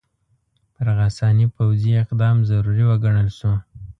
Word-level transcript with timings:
پر 0.73 0.87
غساني 0.97 1.45
پوځي 1.55 1.91
اقدام 2.03 2.37
ضروري 2.49 2.83
وګڼل 2.87 3.27
شو. 3.37 3.53